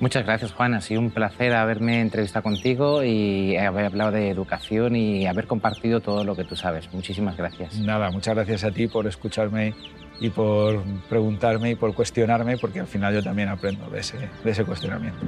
Muchas 0.00 0.24
gracias, 0.24 0.52
Juan. 0.52 0.72
Ha 0.72 0.80
sido 0.80 1.00
un 1.00 1.10
placer 1.10 1.52
haberme 1.52 2.00
entrevistado 2.00 2.42
contigo 2.42 3.04
y 3.04 3.56
haber 3.58 3.84
hablado 3.84 4.12
de 4.12 4.30
educación 4.30 4.96
y 4.96 5.26
haber 5.26 5.46
compartido 5.46 6.00
todo 6.00 6.24
lo 6.24 6.34
que 6.34 6.44
tú 6.44 6.56
sabes. 6.56 6.90
Muchísimas 6.92 7.36
gracias. 7.36 7.78
Nada, 7.78 8.10
muchas 8.10 8.34
gracias 8.34 8.64
a 8.64 8.70
ti 8.70 8.86
por 8.86 9.06
escucharme 9.06 9.74
y 10.18 10.30
por 10.30 10.82
preguntarme 11.08 11.72
y 11.72 11.74
por 11.74 11.94
cuestionarme, 11.94 12.56
porque 12.56 12.80
al 12.80 12.86
final 12.86 13.14
yo 13.14 13.22
también 13.22 13.50
aprendo 13.50 13.90
de 13.90 14.00
ese, 14.00 14.16
de 14.42 14.50
ese 14.50 14.64
cuestionamiento. 14.64 15.18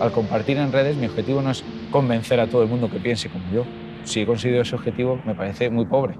Al 0.00 0.12
compartir 0.12 0.56
en 0.56 0.72
redes, 0.72 0.96
mi 0.96 1.06
objetivo 1.06 1.42
no 1.42 1.50
es 1.50 1.62
convencer 1.90 2.40
a 2.40 2.46
todo 2.46 2.62
el 2.62 2.68
mundo 2.68 2.90
que 2.90 2.98
piense 2.98 3.28
como 3.28 3.44
yo. 3.52 3.64
Si 4.04 4.20
he 4.20 4.26
conseguido 4.26 4.62
ese 4.62 4.74
objetivo, 4.74 5.20
me 5.26 5.34
parece 5.34 5.68
muy 5.68 5.84
pobre. 5.84 6.18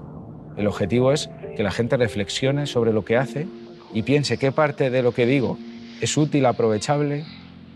El 0.55 0.67
objetivo 0.67 1.11
es 1.11 1.29
que 1.55 1.63
la 1.63 1.71
gente 1.71 1.97
reflexione 1.97 2.67
sobre 2.67 2.93
lo 2.93 3.03
que 3.03 3.17
hace 3.17 3.47
y 3.93 4.03
piense 4.03 4.37
qué 4.37 4.51
parte 4.51 4.89
de 4.89 5.01
lo 5.01 5.13
que 5.13 5.25
digo 5.25 5.57
es 5.99 6.15
útil, 6.17 6.45
aprovechable. 6.45 7.25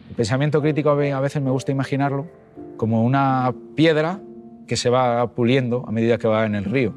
El 0.09 0.16
pensamiento 0.16 0.62
crítico 0.62 0.92
a 0.92 1.20
veces 1.20 1.42
me 1.42 1.50
gusta 1.50 1.72
imaginarlo 1.72 2.28
como 2.78 3.03
una 3.03 3.53
piedra 3.75 4.19
que 4.67 4.78
se 4.78 4.90
va 4.90 5.28
puliendo 5.34 5.86
a 5.88 5.92
medida 5.92 6.17
que 6.17 6.28
va 6.28 6.45
en 6.45 6.56
el 6.56 6.66
río. 6.66 6.94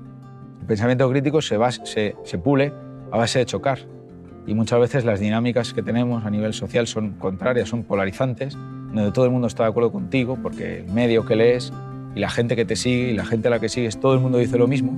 El 0.60 0.66
pensamiento 0.66 1.08
crítico 1.10 1.40
se, 1.40 1.56
va, 1.56 1.70
se, 1.70 2.14
se 2.24 2.38
pule 2.38 2.72
a 3.10 3.16
base 3.16 3.38
de 3.38 3.46
chocar 3.46 3.78
y 4.46 4.54
muchas 4.54 4.80
veces 4.80 5.04
las 5.04 5.20
dinámicas 5.20 5.72
que 5.72 5.82
tenemos 5.82 6.24
a 6.24 6.30
nivel 6.30 6.52
social 6.52 6.86
son 6.86 7.12
contrarias, 7.12 7.68
son 7.68 7.84
polarizantes 7.84 8.56
donde 8.92 9.12
todo 9.12 9.24
el 9.24 9.30
mundo 9.30 9.46
está 9.46 9.64
de 9.64 9.70
acuerdo 9.70 9.92
contigo, 9.92 10.38
porque 10.42 10.80
el 10.80 10.92
medio 10.92 11.24
que 11.24 11.36
lees 11.36 11.72
y 12.14 12.20
la 12.20 12.30
gente 12.30 12.56
que 12.56 12.64
te 12.64 12.76
sigue 12.76 13.10
y 13.10 13.14
la 13.14 13.24
gente 13.24 13.48
a 13.48 13.50
la 13.50 13.60
que 13.60 13.68
sigues, 13.68 14.00
todo 14.00 14.14
el 14.14 14.20
mundo 14.20 14.38
dice 14.38 14.58
lo 14.58 14.66
mismo. 14.66 14.92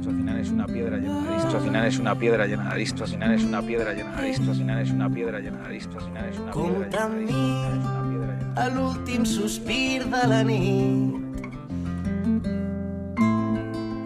Eso 0.00 0.10
al 0.10 0.16
final 0.16 0.38
es 0.38 0.50
una 0.50 0.66
piedra 0.66 0.96
llena 0.98 1.22
de 1.22 1.28
aristos, 1.28 1.54
al 1.54 1.60
final 1.62 1.86
es 1.86 1.98
una 1.98 2.18
piedra 2.18 2.46
llena 2.46 2.64
de 2.64 2.70
aristos, 2.70 3.00
al 3.00 3.08
final 3.08 3.34
es 3.34 3.44
una 3.44 3.62
piedra 3.62 3.92
llena 3.92 4.10
de 4.10 4.18
aristos, 4.18 4.48
al 4.48 4.56
final 4.56 4.80
es 4.80 4.90
una 4.90 5.10
piedra 5.10 5.40
llena 5.40 5.58
de 5.58 5.66
aristos, 5.66 5.96
al 5.96 6.08
final 6.08 6.28
es 6.28 6.38
una 6.38 6.52
piedra 6.52 7.08
llena 7.08 7.28
de 7.28 8.14
a 8.56 8.68
l'últim 8.70 9.24
sospir 9.26 10.04
de 10.06 10.22
la 10.30 10.42
nit 10.46 11.42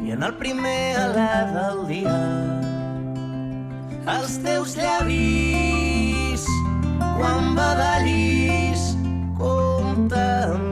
i 0.07 0.15
en 0.15 0.25
el 0.25 0.35
primer 0.41 0.97
alè 1.03 1.35
del 1.53 1.85
dia 1.91 2.17
els 4.17 4.39
teus 4.47 4.77
llavis 4.81 6.49
quan 7.21 7.53
badallis 7.59 8.48
the 10.07 10.68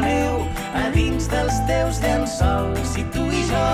neu 0.00 0.42
a 0.74 0.88
dins 0.94 1.28
dels 1.30 1.60
teus 1.68 2.00
llençols 2.02 2.96
i 2.98 3.04
tu 3.14 3.24
i 3.30 3.42
jo. 3.50 3.64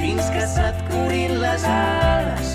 Fins 0.00 0.30
que 0.34 0.46
se't 0.54 0.80
curin 0.90 1.38
les 1.42 1.64
ales 1.68 2.54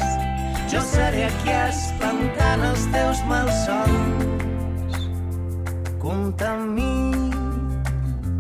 jo 0.70 0.82
seré 0.86 1.24
aquí 1.30 1.54
espantant 1.54 2.66
els 2.72 2.84
teus 2.94 3.24
malsons. 3.30 5.00
Compta 6.02 6.54
amb 6.56 6.78
mi 6.78 7.30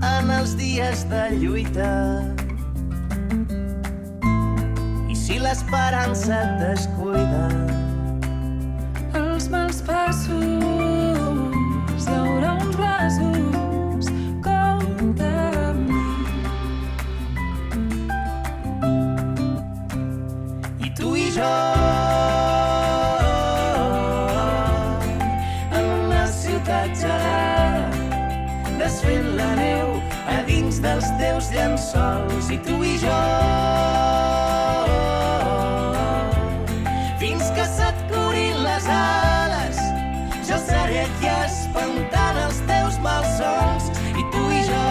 en 0.10 0.30
els 0.36 0.54
dies 0.60 1.06
de 1.10 1.24
lluita. 1.42 1.90
I 5.10 5.18
si 5.18 5.42
l'esperança 5.42 6.38
et 6.44 6.62
descuida 6.68 7.69
teus 31.60 31.94
llençols 31.94 32.50
i 32.52 32.58
tu 32.64 32.84
i 32.84 32.98
jo. 32.98 33.20
Fins 37.20 37.52
que 37.56 37.66
se't 37.66 38.00
curin 38.12 38.64
les 38.64 38.88
ales 38.88 39.80
jo 40.48 40.58
seré 40.64 41.04
aquí 41.04 41.28
espantant 41.44 42.40
els 42.46 42.62
teus 42.70 43.00
malsons 43.04 43.92
i 44.16 44.24
tu 44.32 44.46
i 44.56 44.64
jo. 44.70 44.86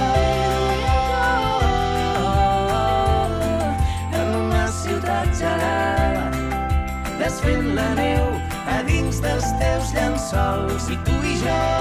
En 4.20 4.36
una 4.44 4.68
ciutat 4.82 5.32
gelada 5.40 6.28
desfent 7.18 7.74
la 7.80 7.90
neu 7.94 8.30
a 8.68 8.82
dins 8.92 9.20
dels 9.24 9.52
teus 9.64 9.92
llençols 9.96 10.92
i 10.92 11.00
tu 11.08 11.20
i 11.24 11.36
jo 11.42 11.77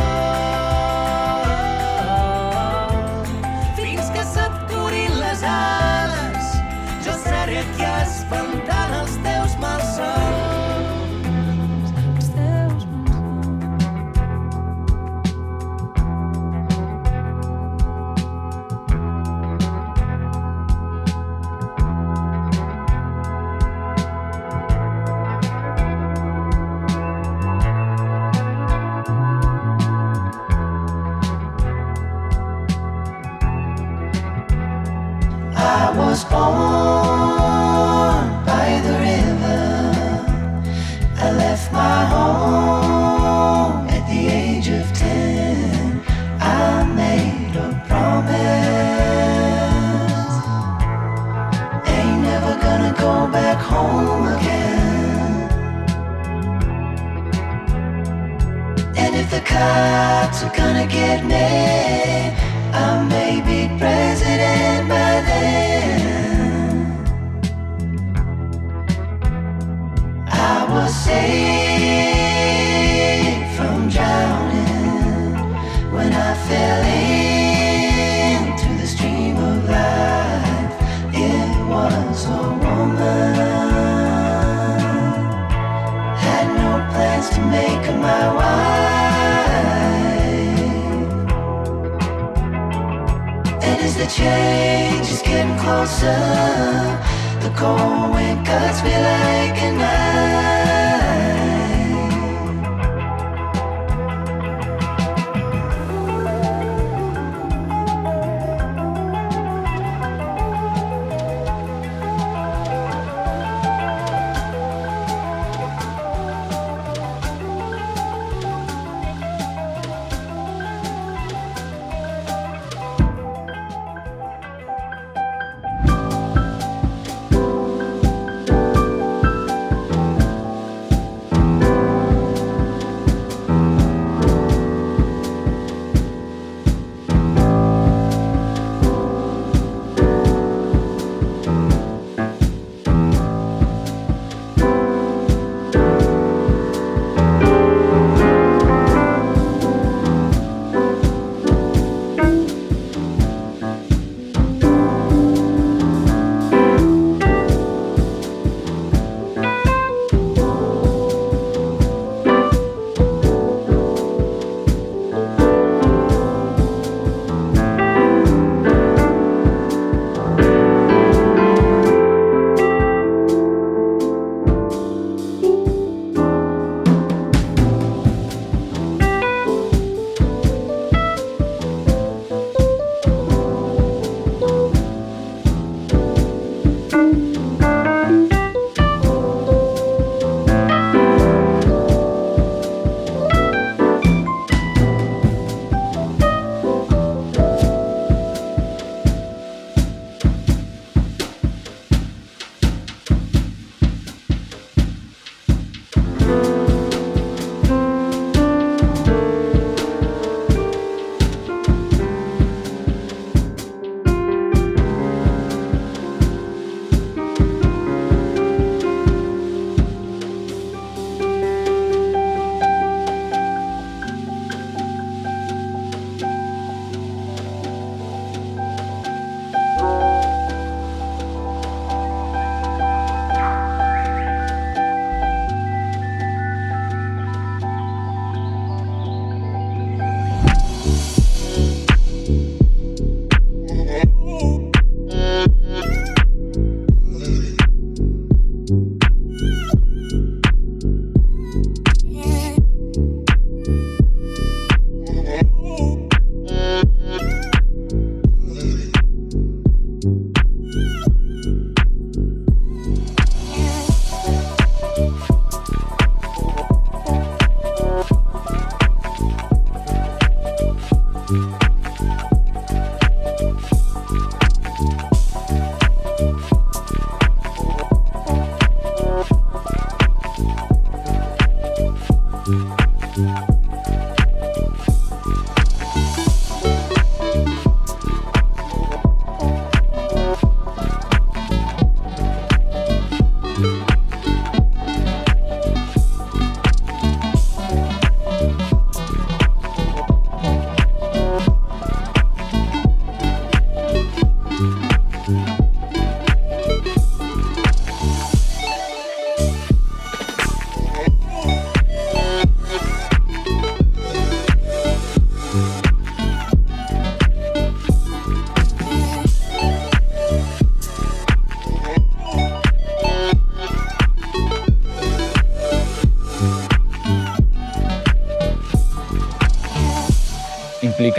the 94.07 94.13
change 94.13 95.09
is 95.09 95.21
getting 95.21 95.57
closer, 95.57 96.07
the 97.42 97.51
cold 97.57 98.13
wind 98.13 98.45
cuts 98.45 98.81
me 98.81 98.92
like 98.92 99.62
a 99.62 99.71
knife. 99.74 100.56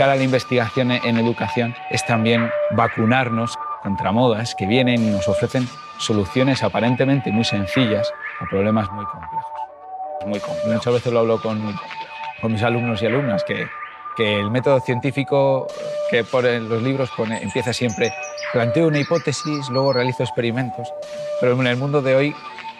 La 0.07 0.23
investigación 0.23 0.91
en 0.91 1.17
educación 1.17 1.75
es 1.89 2.05
también 2.05 2.49
vacunarnos 2.71 3.57
contra 3.83 4.11
modas 4.11 4.55
que 4.55 4.65
vienen 4.65 5.03
y 5.03 5.11
nos 5.11 5.27
ofrecen 5.27 5.67
soluciones 5.97 6.63
aparentemente 6.63 7.31
muy 7.31 7.43
sencillas 7.43 8.11
a 8.39 8.45
problemas 8.45 8.89
muy 8.91 9.05
complejos. 9.05 10.55
Muchas 10.65 10.93
veces 10.93 11.13
lo 11.13 11.19
hablo 11.19 11.41
con, 11.41 11.61
mis 12.43 12.63
alumnos 12.63 13.01
y 13.01 13.05
alumnas, 13.05 13.43
que, 13.43 13.67
que 14.15 14.39
el 14.39 14.51
método 14.51 14.79
científico 14.79 15.67
que 16.09 16.23
por 16.23 16.43
los 16.43 16.81
libros 16.81 17.09
empieza 17.41 17.73
siempre, 17.73 18.13
planteo 18.51 18.87
una 18.87 18.99
hipótesis, 18.99 19.69
luego 19.69 19.93
realizo 19.93 20.23
experimentos, 20.23 20.91
pero 21.39 21.59
en 21.59 21.67
el 21.67 21.77
mundo 21.77 22.01
de 22.01 22.15
hoy 22.15 22.35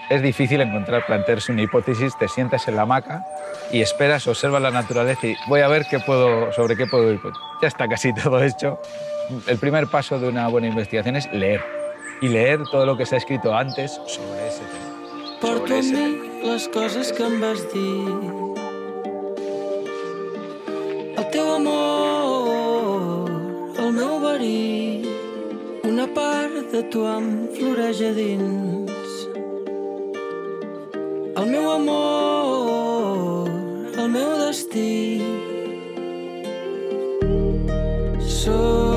es 0.09 0.21
difícil 0.21 0.61
encontrar, 0.61 1.05
plantearse 1.05 1.51
una 1.51 1.61
hipótesis, 1.61 2.17
te 2.17 2.27
sientas 2.27 2.67
en 2.67 2.75
la 2.75 2.81
hamaca 2.81 3.25
y 3.71 3.81
esperas, 3.81 4.27
observas 4.27 4.61
la 4.61 4.71
naturaleza 4.71 5.27
y 5.27 5.35
voy 5.47 5.61
a 5.61 5.67
ver 5.67 5.85
qué 5.89 5.99
puedo, 5.99 6.51
sobre 6.51 6.75
qué 6.75 6.87
puedo 6.87 7.11
ir. 7.11 7.19
Ya 7.61 7.67
está 7.67 7.87
casi 7.87 8.13
todo 8.23 8.43
hecho. 8.43 8.79
El 9.47 9.57
primer 9.59 9.87
paso 9.87 10.19
de 10.19 10.27
una 10.27 10.47
buena 10.47 10.67
investigación 10.67 11.15
es 11.15 11.31
leer 11.31 11.63
y 12.21 12.27
leer 12.27 12.63
todo 12.71 12.85
lo 12.85 12.97
que 12.97 13.05
se 13.05 13.15
ha 13.15 13.17
escrito 13.19 13.55
antes 13.55 13.91
sobre 14.07 14.47
ese 14.47 14.59
tema. 14.59 14.89
Porto 15.39 15.71
amb 15.71 15.93
mi 15.95 16.43
les 16.43 16.67
coses 16.67 17.13
que 17.15 17.23
em 17.23 17.39
vas 17.39 17.61
dir. 17.71 18.11
El 21.15 21.25
teu 21.31 21.53
amor, 21.53 23.31
el 23.79 23.93
meu 23.95 24.19
verí, 24.19 25.07
una 25.87 26.11
part 26.11 26.59
de 26.75 26.83
tu 26.91 27.07
em 27.07 27.47
floreix 27.55 28.03
a 28.03 28.13
dins. 28.19 28.88
El 31.39 31.46
meu 31.46 31.69
amor, 31.72 33.48
el 33.98 34.10
meu 34.12 34.31
destí. 34.41 35.22
Soc 38.19 38.88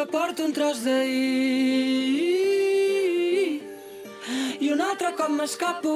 sempre 0.00 0.06
porto 0.06 0.44
un 0.44 0.52
tros 0.52 0.84
d'ahir 0.84 2.30
i 4.60 4.70
un 4.72 4.80
altre 4.80 5.10
cop 5.18 5.28
m'escapo 5.28 5.94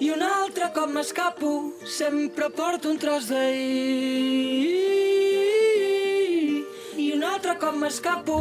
i 0.00 0.10
un 0.10 0.22
altre 0.22 0.70
cop 0.74 0.90
m'escapo. 0.90 1.72
Sempre 1.84 2.50
porto 2.50 2.90
un 2.90 2.98
tros 2.98 3.28
d'ahir 3.30 4.76
i 6.96 7.12
un 7.14 7.22
altre 7.22 7.56
cop 7.62 7.74
m'escapo. 7.80 8.36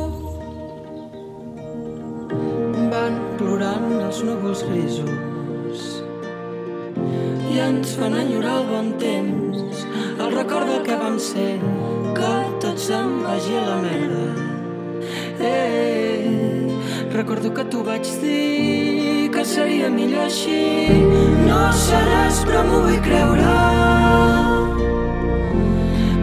Van 2.91 3.17
plorant 3.39 3.89
els 4.01 4.23
núvols 4.23 4.63
grisos 4.69 5.36
i 7.57 7.59
ens 7.59 7.95
fan 7.97 8.13
enyorar 8.13 8.59
el 8.61 8.67
bon 8.69 8.89
temps 9.01 9.85
el 10.21 10.35
record 10.35 10.69
del 10.69 10.83
que 10.85 10.97
vam 11.03 11.17
ser 11.17 11.53
que 12.19 12.35
tot 12.61 12.77
se'n 12.77 13.17
vagi 13.25 13.57
a 13.57 13.63
la 13.69 13.79
merda 13.81 14.27
Eh, 15.39 16.67
recordo 17.11 17.53
que 17.53 17.63
tu 17.65 17.83
vaig 17.83 18.05
dir 18.21 19.29
que 19.31 19.45
seria 19.45 19.89
millor 19.89 20.23
així. 20.25 20.89
No 21.45 21.59
seràs, 21.77 22.39
però 22.47 22.63
m'ho 22.65 22.79
vull 22.87 22.97
creure. 23.05 23.53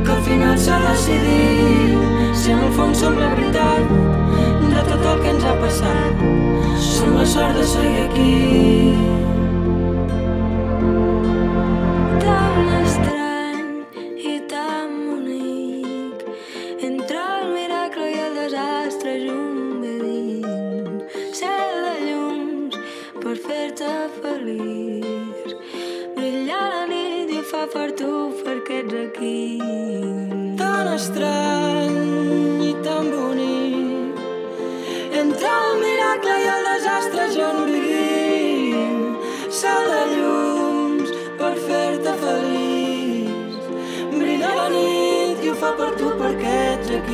Que 0.05 0.13
al 0.17 0.23
final 0.27 0.59
s'ha 0.59 0.81
decidit 0.89 2.35
si 2.35 2.51
en 2.57 2.65
el 2.67 2.73
fons 2.79 3.05
som 3.05 3.15
la 3.23 3.31
veritat 3.37 3.95
de 4.73 4.83
tot 4.91 5.07
el 5.13 5.23
que 5.23 5.31
ens 5.37 5.45
ha 5.45 5.55
passat. 5.63 6.27
Som 6.91 7.15
la 7.21 7.27
sort 7.37 7.55
de 7.61 7.71
seguir 7.77 8.09
aquí. 8.09 9.34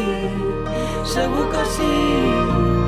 Aquí. 0.00 0.28
Segur 1.04 1.50
que 1.50 1.64
sí. 1.66 2.79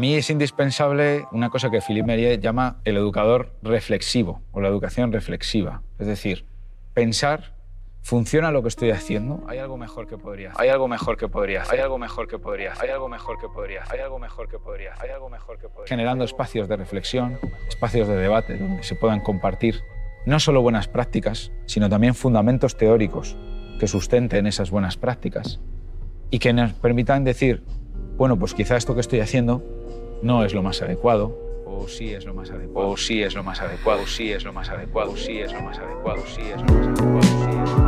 Mí 0.00 0.14
es 0.14 0.30
indispensable 0.30 1.26
una 1.30 1.50
cosa 1.50 1.70
que 1.70 1.82
Philippe 1.82 2.06
Merier 2.06 2.40
llama 2.40 2.80
el 2.84 2.96
educador 2.96 3.52
reflexivo 3.62 4.40
o 4.50 4.60
la 4.60 4.68
educación 4.68 5.12
reflexiva. 5.12 5.82
Es 5.98 6.06
decir, 6.06 6.46
pensar, 6.94 7.54
¿funciona 8.00 8.50
lo 8.50 8.62
que 8.62 8.68
estoy 8.68 8.92
haciendo? 8.92 9.44
¿Hay 9.46 9.58
algo 9.58 9.76
mejor 9.76 10.08
que 10.08 10.16
podría 10.16 10.52
hacer? 10.52 10.62
¿Hay 10.62 10.70
algo 10.70 10.88
mejor 10.88 11.18
que 11.18 11.28
podría 11.28 11.62
hacer? 11.62 11.74
¿Hay 11.74 11.82
algo 11.82 11.98
mejor 11.98 12.26
que 12.26 12.38
podría 12.38 12.72
hacer? 12.72 12.86
¿Hay 12.86 12.94
algo 12.94 13.08
mejor 13.10 13.38
que 13.38 13.48
podría 13.48 13.82
hacer? 13.82 13.94
¿Hay 13.94 14.04
algo 14.04 14.18
mejor 14.18 14.48
que 14.48 14.58
podría 14.58 14.92
hacer? 14.94 15.04
¿Hay 15.04 15.14
algo 15.14 15.28
mejor 15.28 15.58
que 15.58 15.68
podría? 15.68 15.88
Generando 15.88 16.24
espacios 16.24 16.66
de 16.66 16.76
reflexión, 16.76 17.38
espacios 17.68 18.08
de 18.08 18.16
debate 18.16 18.56
donde 18.56 18.82
se 18.82 18.94
puedan 18.94 19.20
compartir 19.20 19.82
no 20.24 20.40
solo 20.40 20.62
buenas 20.62 20.88
prácticas, 20.88 21.52
sino 21.66 21.90
también 21.90 22.14
fundamentos 22.14 22.78
teóricos 22.78 23.36
que 23.78 23.86
sustenten 23.86 24.46
esas 24.46 24.70
buenas 24.70 24.96
prácticas 24.96 25.60
y 26.30 26.38
que 26.38 26.54
nos 26.54 26.72
permitan 26.72 27.22
decir, 27.22 27.64
bueno, 28.16 28.38
pues 28.38 28.54
quizá 28.54 28.78
esto 28.78 28.94
que 28.94 29.00
estoy 29.02 29.20
haciendo 29.20 29.62
no 30.22 30.44
es 30.44 30.54
lo 30.54 30.62
más 30.62 30.82
adecuado, 30.82 31.36
o 31.64 31.86
sí 31.88 32.12
es 32.12 32.24
lo 32.24 32.34
más 32.34 32.50
adecuado, 32.50 32.90
o 32.90 32.96
sí 32.96 33.22
es 33.22 33.34
lo 33.34 33.42
más 33.42 33.60
adecuado, 33.60 34.02
o 34.02 34.06
sí 34.06 34.32
es 34.32 34.44
lo 34.44 34.52
más 34.52 34.68
adecuado, 34.70 35.12
o 35.12 35.16
sí 35.16 35.40
es 35.40 35.52
lo 35.52 35.62
más 35.62 35.78
adecuado, 35.78 36.22
sí 36.26 36.42
es 36.42 36.60
lo 36.60 36.66
más 36.66 36.86
adecuado, 36.86 37.22
sí 37.22 37.30
es 37.30 37.42
lo 37.42 37.46
más 37.46 37.66
adecuado. 37.66 37.79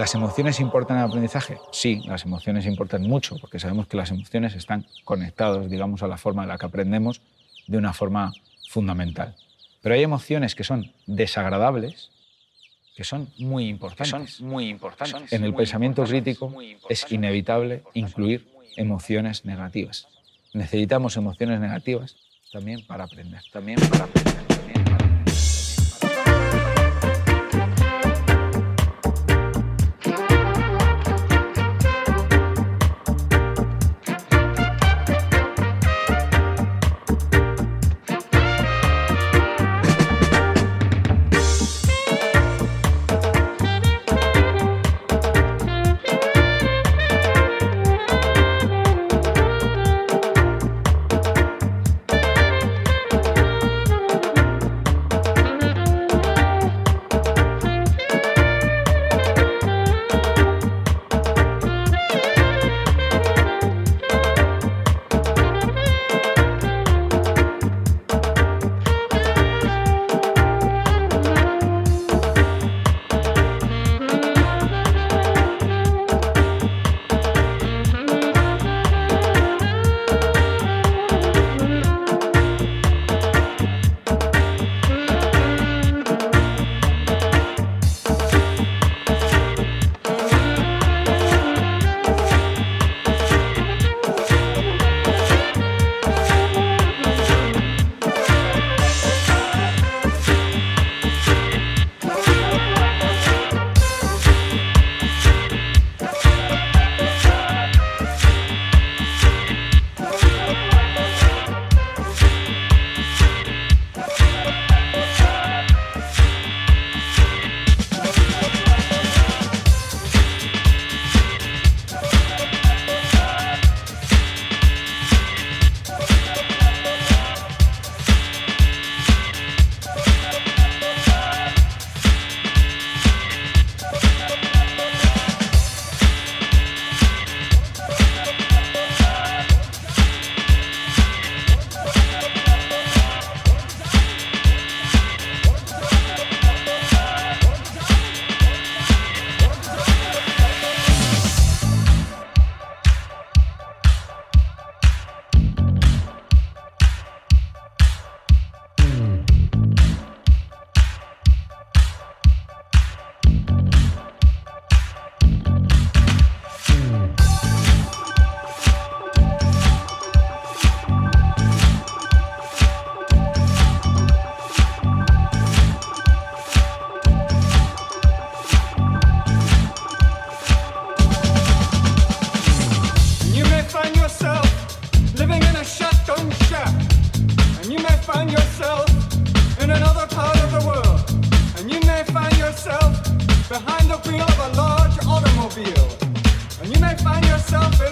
¿Las 0.00 0.14
emociones 0.14 0.60
importan 0.60 0.96
al 0.96 1.08
aprendizaje? 1.10 1.58
Sí, 1.72 2.02
las 2.06 2.24
emociones 2.24 2.64
importan 2.64 3.02
mucho, 3.02 3.36
porque 3.38 3.58
sabemos 3.58 3.86
que 3.86 3.98
las 3.98 4.10
emociones 4.10 4.54
están 4.54 4.86
conectadas, 5.04 5.68
digamos, 5.68 6.02
a 6.02 6.08
la 6.08 6.16
forma 6.16 6.42
en 6.42 6.48
la 6.48 6.56
que 6.56 6.64
aprendemos 6.64 7.20
de 7.66 7.76
una 7.76 7.92
forma 7.92 8.32
fundamental. 8.70 9.36
Pero 9.82 9.94
hay 9.94 10.02
emociones 10.02 10.54
que 10.54 10.64
son 10.64 10.90
desagradables, 11.06 12.08
que 12.96 13.04
son 13.04 13.28
muy 13.36 13.68
importantes. 13.68 14.36
Son 14.36 14.48
muy 14.48 14.70
importantes. 14.70 15.34
En 15.34 15.44
el 15.44 15.52
pensamiento 15.52 16.02
crítico 16.04 16.50
es 16.88 17.12
inevitable 17.12 17.82
incluir 17.92 18.48
emociones 18.78 19.44
negativas. 19.44 20.08
Necesitamos 20.54 21.18
emociones 21.18 21.60
negativas 21.60 22.16
también 22.50 22.86
para 22.86 23.04
aprender. 23.04 23.42
También 23.52 23.78
para 23.90 24.04
aprender. 24.04 24.49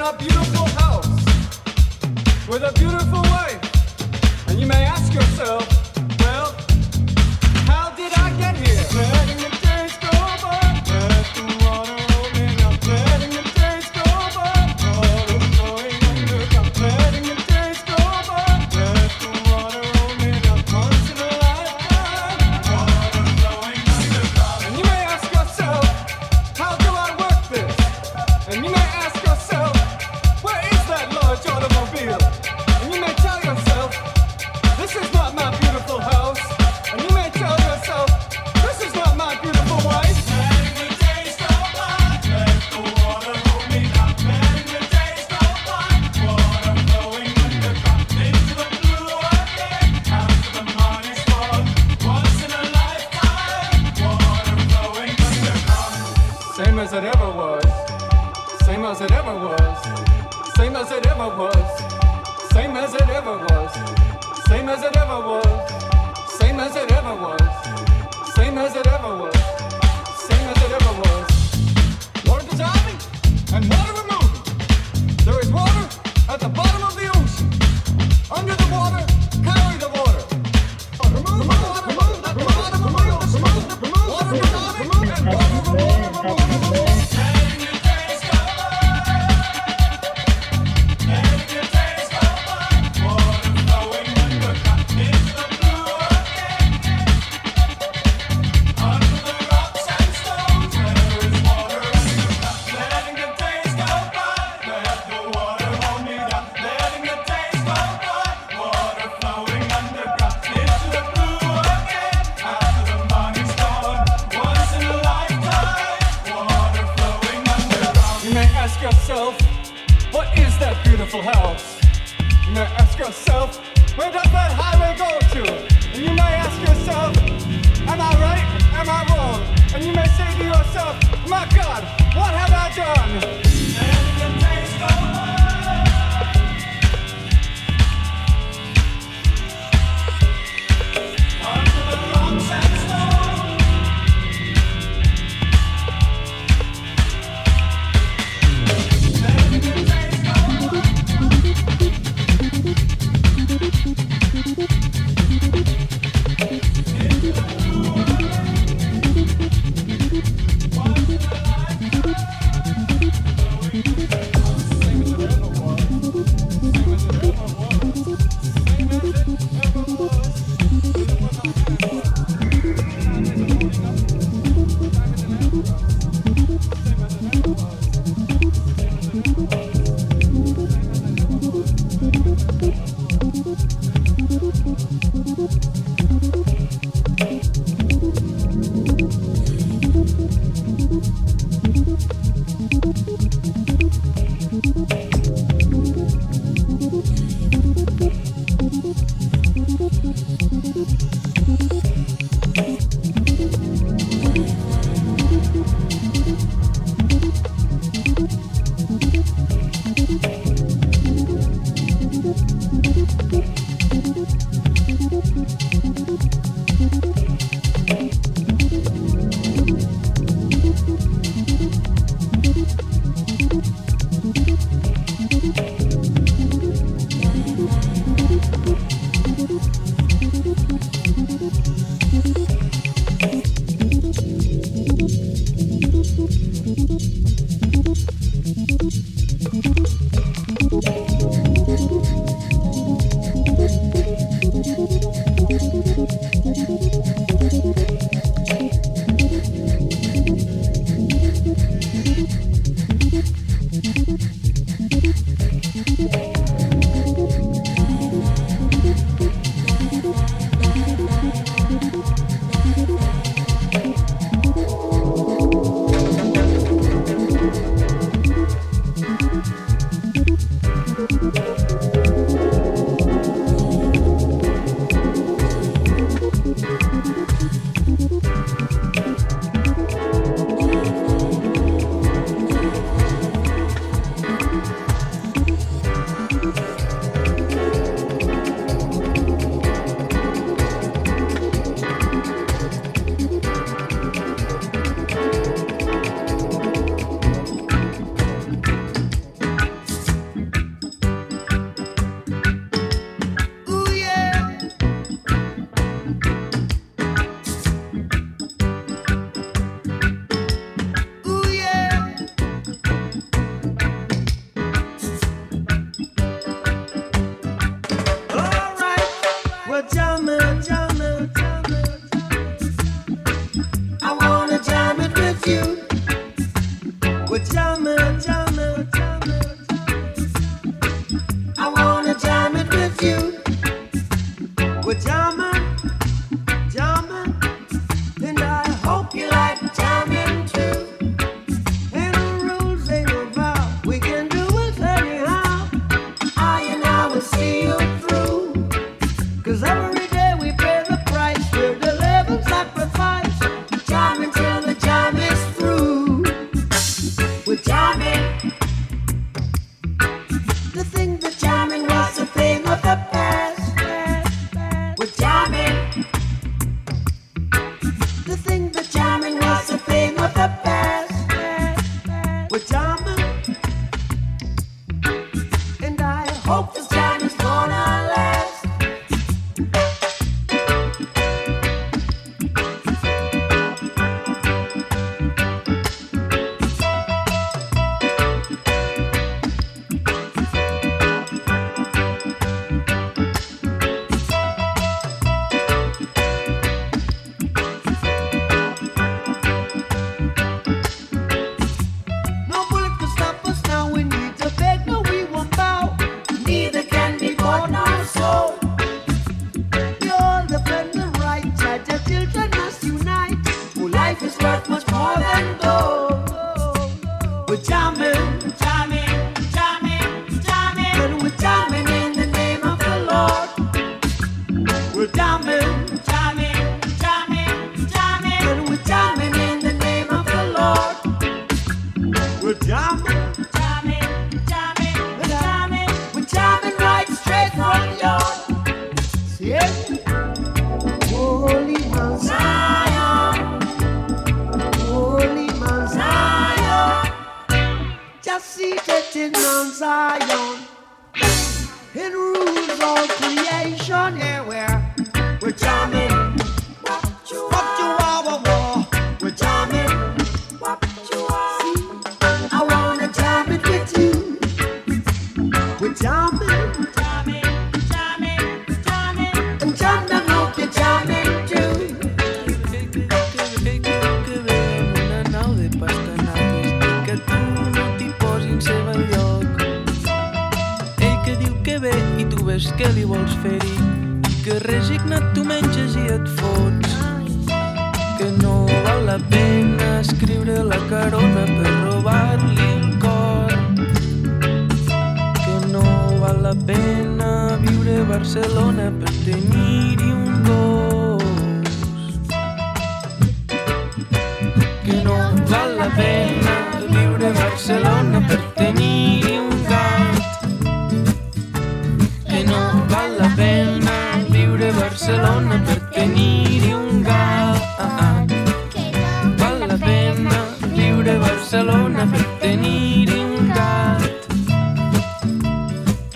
a 0.08 0.16
beautiful 0.16 0.66
house 0.80 1.06
with 2.48 2.62
a 2.62 2.72
beautiful 2.78 3.27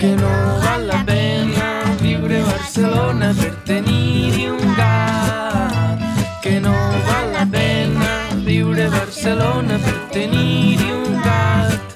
Que 0.02 0.16
no 0.16 0.58
val 0.58 0.88
la 0.88 1.04
pena 1.06 1.84
viure 2.00 2.40
a 2.40 2.44
Barcelona 2.44 3.32
per 3.40 3.54
tenir 3.64 4.50
un 4.50 4.74
gat. 4.74 6.00
Que 6.42 6.60
no 6.60 6.72
val 7.06 7.28
la 7.32 7.46
pena 7.46 8.08
viure 8.44 8.86
a 8.86 8.90
Barcelona 8.90 9.78
per 9.78 9.94
tenir 10.10 10.80
un 10.90 11.22
gat. 11.22 11.94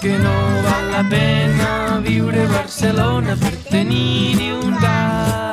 Que 0.00 0.16
no 0.22 0.36
val 0.68 0.92
la 0.92 1.02
pena 1.10 1.98
viure 2.06 2.44
a 2.44 2.52
Barcelona 2.52 3.34
per 3.34 3.56
tenir 3.68 4.52
un 4.62 4.78
gat. 4.78 5.51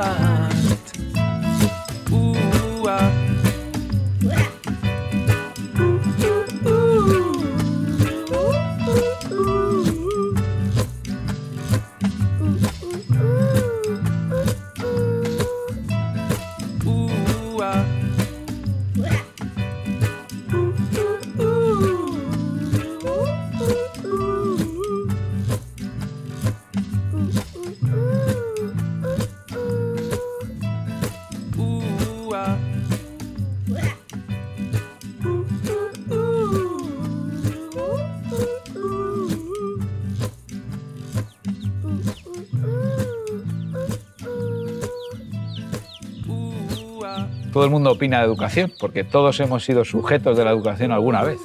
Todo 47.60 47.66
el 47.66 47.72
mundo 47.72 47.92
opina 47.92 48.20
de 48.20 48.26
educación, 48.26 48.72
porque 48.80 49.04
todos 49.04 49.38
hemos 49.42 49.66
sido 49.66 49.84
sujetos 49.84 50.38
de 50.38 50.46
la 50.46 50.52
educación 50.52 50.94
alguna 50.94 51.24
vez. 51.24 51.42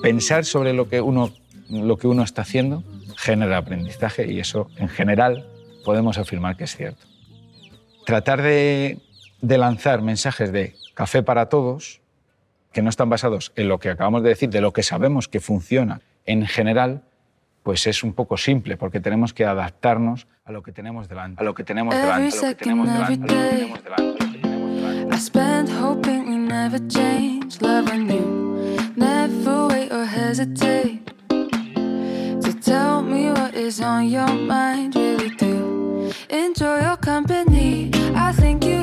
Pensar 0.00 0.46
sobre 0.46 0.72
lo 0.72 0.88
que, 0.88 1.02
uno, 1.02 1.30
lo 1.68 1.98
que 1.98 2.06
uno 2.06 2.22
está 2.22 2.40
haciendo 2.40 2.84
genera 3.18 3.58
aprendizaje 3.58 4.32
y 4.32 4.40
eso, 4.40 4.70
en 4.78 4.88
general, 4.88 5.46
podemos 5.84 6.16
afirmar 6.16 6.56
que 6.56 6.64
es 6.64 6.74
cierto. 6.74 7.04
Tratar 8.06 8.40
de, 8.40 8.98
de 9.42 9.58
lanzar 9.58 10.00
mensajes 10.00 10.52
de 10.52 10.74
café 10.94 11.22
para 11.22 11.50
todos, 11.50 12.00
que 12.72 12.80
no 12.80 12.88
están 12.88 13.10
basados 13.10 13.52
en 13.56 13.68
lo 13.68 13.78
que 13.78 13.90
acabamos 13.90 14.22
de 14.22 14.30
decir, 14.30 14.48
de 14.48 14.62
lo 14.62 14.72
que 14.72 14.82
sabemos 14.82 15.28
que 15.28 15.40
funciona 15.40 16.00
en 16.24 16.46
general, 16.46 17.02
pues 17.62 17.86
es 17.86 18.02
un 18.02 18.12
poco 18.12 18.36
simple, 18.36 18.76
porque 18.76 19.00
tenemos 19.00 19.32
que 19.32 19.44
adaptarnos 19.44 20.26
a 20.44 20.52
lo 20.52 20.62
que 20.62 20.72
tenemos 20.72 21.08
delante, 21.08 21.40
a 21.40 21.44
lo 21.44 21.54
que 21.54 21.64
tenemos 21.64 21.94
delante, 21.94 22.36
a 22.38 22.42
lo 22.42 22.44
que 22.44 22.54
tenemos 22.54 22.88
delante, 22.88 23.14
a 23.14 23.26
lo 23.26 23.26
que 23.26 23.46
tenemos 23.46 23.82
delante, 23.82 24.24
a 24.24 24.26
lo 24.26 24.32
que 24.32 24.38
tenemos 24.38 24.82
delante. 24.82 25.14
I 25.14 25.18
spent 25.18 25.68
hoping 25.70 26.26
we 26.28 26.36
never 26.36 26.78
change, 26.88 27.60
loving 27.60 28.10
you. 28.10 28.42
Never 28.96 29.68
wait 29.68 29.92
or 29.92 30.04
hesitate 30.04 31.00
to 31.28 32.52
tell 32.60 33.02
me 33.02 33.30
what 33.30 33.54
is 33.54 33.80
on 33.80 34.08
your 34.08 34.28
mind. 34.28 34.94
Really 34.96 35.30
do 35.36 36.10
enjoy 36.28 36.80
your 36.80 36.96
company. 36.96 37.90
I 38.14 38.32
think 38.32 38.64
you 38.64 38.82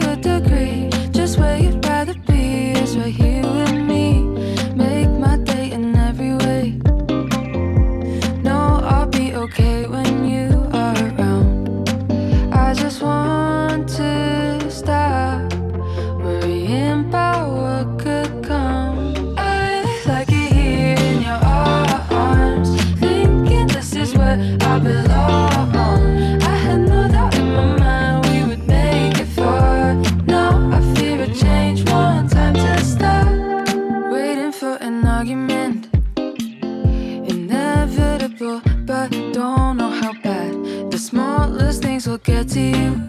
Get 42.24 42.50
to 42.50 42.60
you. 42.60 43.09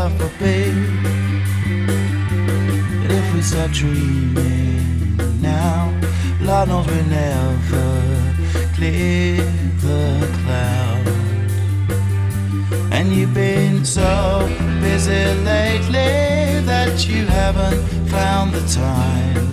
Love 0.00 0.18
be. 0.38 0.58
But 3.00 3.10
if 3.18 3.26
we 3.34 3.40
start 3.42 3.70
dreaming 3.72 5.16
now, 5.42 5.78
Lord 6.40 6.68
knows 6.68 6.86
we 6.86 7.00
never 7.20 7.88
clear 8.76 9.44
the 9.84 10.04
clouds. 10.38 11.52
And 12.96 13.06
you've 13.14 13.34
been 13.34 13.84
so 13.84 14.12
busy 14.80 15.24
lately 15.52 16.14
that 16.70 16.94
you 17.08 17.26
haven't 17.26 17.82
found 18.16 18.48
the 18.58 18.64
time 18.86 19.44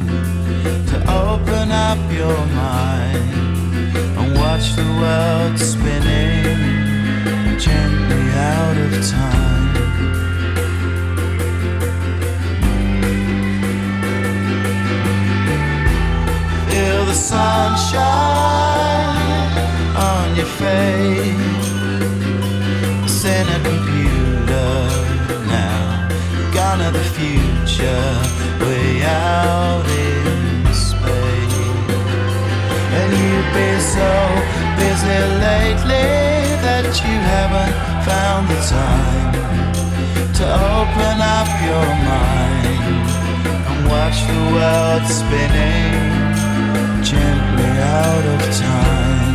to 0.91 0.97
open 1.25 1.67
up 1.87 2.01
your 2.21 2.41
mind 2.65 3.29
and 4.17 4.27
watch 4.41 4.65
the 4.79 4.87
world 5.01 5.55
spinning 5.73 7.59
gently 7.65 8.23
out 8.53 8.77
of 8.85 8.91
time. 9.11 9.66
Sunshine 17.57 19.17
on 20.11 20.25
your 20.39 20.51
face. 20.61 21.67
Send 23.21 23.47
a 23.57 23.59
computer 23.69 24.73
now. 25.57 25.81
Gone 26.57 26.79
to 26.83 26.89
the 26.99 27.05
future, 27.17 28.09
way 28.63 28.89
out 29.03 29.85
in 30.05 30.23
space. 30.87 31.57
And 32.97 33.09
you've 33.21 33.51
been 33.57 33.81
so 33.97 34.11
busy 34.81 35.19
lately 35.47 36.09
that 36.65 36.85
you 37.03 37.15
haven't 37.33 37.75
found 38.09 38.43
the 38.53 38.61
time 38.77 39.33
to 40.39 40.45
open 40.77 41.17
up 41.37 41.49
your 41.69 41.89
mind 42.11 43.05
and 43.69 43.79
watch 43.93 44.17
the 44.29 44.39
world 44.53 45.03
spinning 45.19 46.26
gently 47.09 47.63
out 47.63 48.25
of 48.25 48.57
time. 48.59 49.26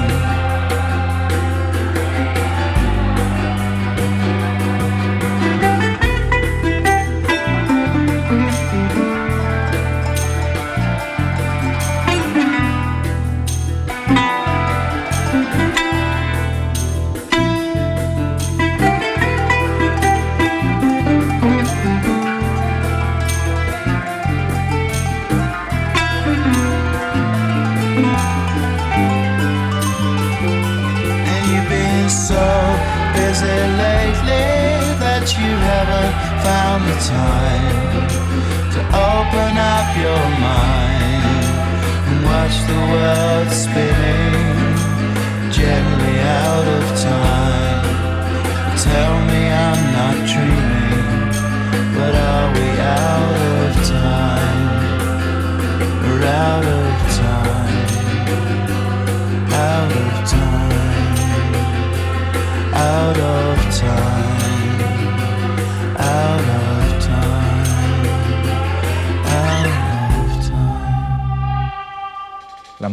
The 42.73 42.79
world 42.79 43.51
spinning 43.53 43.92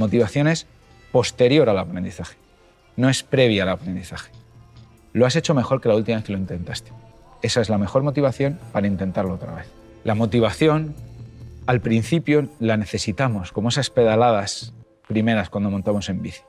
motivación 0.10 0.48
es 0.48 0.66
posterior 1.12 1.70
al 1.70 1.78
aprendizaje, 1.78 2.36
no 2.96 3.10
es 3.10 3.22
previa 3.22 3.62
al 3.62 3.70
aprendizaje. 3.70 4.32
Lo 5.14 5.28
has 5.28 5.36
hecho 5.36 5.54
mejor 5.54 5.82
que 5.82 5.90
la 5.90 5.96
última 5.96 6.18
vez 6.18 6.26
que 6.26 6.32
lo 6.32 6.40
intentaste. 6.40 6.92
Esa 7.44 7.62
es 7.62 7.70
la 7.70 7.78
mejor 7.78 8.02
motivación 8.02 8.60
para 8.72 8.88
intentarlo 8.88 9.36
otra 9.36 9.54
vez. 9.54 9.68
La 10.04 10.16
motivación, 10.16 10.96
al 11.68 11.80
principio, 11.80 12.50
la 12.60 12.76
necesitamos, 12.76 13.52
como 13.52 13.70
esas 13.70 13.92
pedaladas 13.92 14.74
primeras 15.08 15.52
cuando 15.52 15.70
montamos 15.70 16.10
en 16.10 16.24
bici. 16.24 16.42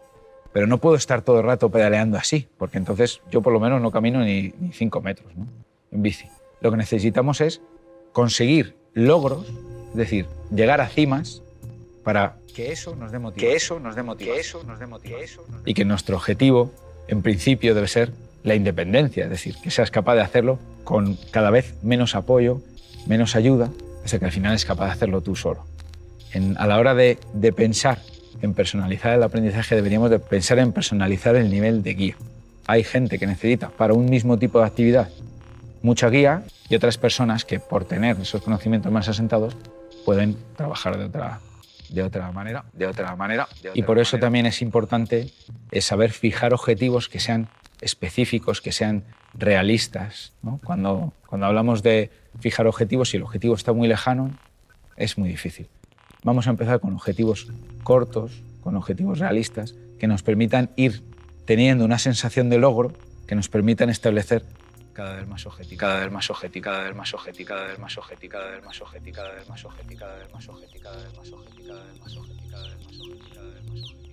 Pero 0.54 0.66
no 0.66 0.78
puedo 0.78 0.96
estar 0.96 1.20
todo 1.20 1.40
el 1.40 1.44
rato 1.44 1.70
pedaleando 1.70 2.16
así, 2.16 2.48
porque 2.56 2.78
entonces 2.78 3.20
yo 3.30 3.42
por 3.42 3.52
lo 3.52 3.61
menos 3.61 3.82
no 3.82 3.90
camino 3.90 4.20
ni, 4.20 4.54
ni 4.58 4.72
cinco 4.72 5.02
metros 5.02 5.36
¿no? 5.36 5.46
en 5.92 6.02
bici. 6.02 6.26
Lo 6.62 6.70
que 6.70 6.78
necesitamos 6.78 7.42
es 7.42 7.61
conseguir 8.12 8.74
logros, 8.94 9.46
es 9.90 9.96
decir, 9.96 10.26
llegar 10.50 10.80
a 10.80 10.88
cimas 10.88 11.42
para 12.02 12.39
que 12.51 12.72
eso 12.72 12.94
nos 12.96 13.12
dé 13.12 13.18
motivación. 13.18 13.51
Que 13.51 13.57
eso 13.57 13.80
nos 13.80 13.94
dé 13.96 14.03
motivación. 14.03 14.36
Que 14.36 14.40
eso 14.40 14.62
nos 14.66 14.78
dé 14.78 14.86
motivación. 14.86 15.44
Y 15.64 15.74
que 15.74 15.84
nuestro 15.84 16.16
objetivo, 16.16 16.72
en 17.09 17.22
principio, 17.22 17.74
debe 17.74 17.88
ser 17.88 18.12
la 18.42 18.55
independencia, 18.55 19.24
es 19.24 19.30
decir, 19.30 19.55
que 19.62 19.70
seas 19.70 19.90
capaz 19.90 20.14
de 20.14 20.22
hacerlo 20.22 20.59
con 20.84 21.16
cada 21.30 21.51
vez 21.51 21.74
menos 21.82 22.14
apoyo, 22.14 22.62
menos 23.07 23.36
ayuda, 23.36 23.70
hasta 24.05 24.18
que 24.18 24.24
al 24.24 24.32
final 24.32 24.55
es 24.55 24.64
capaz 24.64 24.86
de 24.86 24.92
hacerlo 24.92 25.20
tú 25.20 25.36
solo. 25.36 25.64
En- 26.32 26.57
a 26.59 26.66
la 26.66 26.78
hora 26.78 26.94
de, 26.94 27.18
de 27.34 27.53
pensar 27.53 28.01
en 28.40 28.55
personalizar 28.55 29.12
el 29.14 29.22
aprendizaje, 29.22 29.74
deberíamos 29.74 30.11
de 30.11 30.18
pensar 30.18 30.59
en 30.59 30.72
personalizar 30.72 31.36
el 31.36 31.51
nivel 31.51 31.82
de 31.82 31.94
guía. 31.94 32.16
Hay 32.66 32.84
gente 32.84 33.18
que 33.18 33.26
necesita 33.26 33.68
para 33.68 33.92
un 33.94 34.07
mismo 34.07 34.38
tipo 34.38 34.61
de 34.61 34.66
actividad 34.66 35.09
mucha 35.82 36.09
guía 36.09 36.44
y 36.68 36.74
otras 36.76 36.96
personas 36.98 37.44
que 37.44 37.59
por 37.61 37.84
tener 37.84 38.18
esos 38.20 38.42
conocimientos 38.42 38.90
más 38.92 39.09
asentados 39.09 39.57
pueden 40.05 40.36
trabajar 40.57 40.96
de 40.98 41.05
otra, 41.07 41.40
de 41.91 42.03
otra 42.03 42.30
manera, 42.32 42.64
de 42.72 42.86
otra 42.86 43.14
manera. 43.16 43.49
y 43.74 43.82
por 43.82 43.99
eso 43.99 44.18
también 44.18 44.47
es 44.47 44.62
importante 44.62 45.30
es 45.70 45.84
saber 45.84 46.12
fijar 46.12 46.55
objetivos 46.55 47.09
que 47.09 47.20
sean 47.20 47.49
específicos, 47.80 48.61
que 48.61 48.72
sean 48.72 49.05
realistas. 49.34 50.32
¿no? 50.43 50.61
Cuando, 50.64 51.12
cuando 51.26 51.47
hablamos 51.47 51.82
de 51.82 52.11
fijar 52.38 52.66
objetivos, 52.66 53.11
si 53.11 53.16
el 53.16 53.22
objetivo 53.22 53.55
está 53.55 53.72
muy 53.72 53.88
lejano, 53.88 54.30
es 54.97 55.18
muy 55.18 55.28
difícil. 55.28 55.68
Vamos 56.22 56.47
a 56.47 56.51
empezar 56.51 56.80
con 56.80 56.95
objetivos 56.95 57.49
cortos, 57.82 58.43
con 58.62 58.76
objetivos 58.76 59.18
realistas, 59.18 59.74
que 59.99 60.07
nos 60.07 60.22
permitan 60.22 60.70
ir 60.76 61.03
teniendo 61.45 61.84
una 61.84 61.99
sensación 61.99 62.51
de 62.51 62.59
logro, 62.59 62.93
que 63.26 63.34
nos 63.34 63.49
permitan 63.49 63.91
establecer 63.91 64.45
cada 64.93 65.16
vez 65.16 65.26
más 65.26 65.47
objetivos, 65.47 65.80
cada 65.80 66.01
vez 66.01 66.12
más 66.12 66.30
objetivos, 66.30 66.64
cada 66.64 66.84
vez 66.84 66.97
más 66.97 67.14
objetivos, 67.14 67.49
cada 67.49 67.66
vez 67.66 67.78
más 67.78 67.99
objetivos, 67.99 68.36
cada 68.36 68.51
vez 68.51 68.66
más 68.66 68.80
objetivos, 68.80 69.16
cada 69.16 69.34
vez 69.34 69.47
más 69.49 69.64
objetivos, 69.64 70.01
cada 70.01 70.16
vez 70.16 70.32
más 70.32 70.49
objetivos, 70.49 70.82
cada 70.82 70.97
vez 71.05 71.14
más 71.16 71.32
objetivos, 71.32 71.66
cada 71.66 71.84
vez 71.84 72.01
más 72.01 72.16
objetivos, 72.16 73.28
cada 73.34 73.47
vez 73.47 73.64
más 73.64 73.82
objetivos. 73.82 74.09